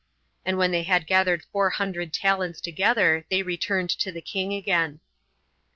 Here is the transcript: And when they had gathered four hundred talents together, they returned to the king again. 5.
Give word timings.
And 0.43 0.57
when 0.57 0.71
they 0.71 0.81
had 0.81 1.05
gathered 1.05 1.45
four 1.51 1.69
hundred 1.69 2.11
talents 2.11 2.59
together, 2.59 3.23
they 3.29 3.43
returned 3.43 3.91
to 3.91 4.11
the 4.11 4.19
king 4.19 4.51
again. 4.51 4.93
5. 4.93 4.99